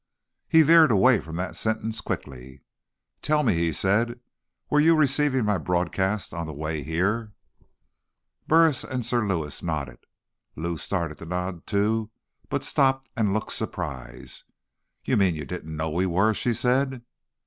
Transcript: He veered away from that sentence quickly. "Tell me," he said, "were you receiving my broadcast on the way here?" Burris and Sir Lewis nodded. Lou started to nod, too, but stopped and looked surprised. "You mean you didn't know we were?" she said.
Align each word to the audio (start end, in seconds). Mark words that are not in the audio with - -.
He 0.49 0.63
veered 0.63 0.89
away 0.91 1.19
from 1.19 1.35
that 1.35 1.55
sentence 1.55 2.01
quickly. 2.01 2.63
"Tell 3.21 3.43
me," 3.43 3.53
he 3.53 3.71
said, 3.71 4.19
"were 4.67 4.79
you 4.79 4.95
receiving 4.95 5.45
my 5.45 5.59
broadcast 5.59 6.33
on 6.33 6.47
the 6.47 6.53
way 6.55 6.81
here?" 6.81 7.33
Burris 8.47 8.83
and 8.83 9.05
Sir 9.05 9.23
Lewis 9.27 9.61
nodded. 9.61 9.99
Lou 10.55 10.75
started 10.75 11.19
to 11.19 11.25
nod, 11.27 11.67
too, 11.67 12.09
but 12.49 12.63
stopped 12.63 13.11
and 13.15 13.31
looked 13.31 13.51
surprised. 13.51 14.45
"You 15.05 15.17
mean 15.17 15.35
you 15.35 15.45
didn't 15.45 15.77
know 15.77 15.91
we 15.91 16.07
were?" 16.07 16.33
she 16.33 16.53
said. 16.53 17.03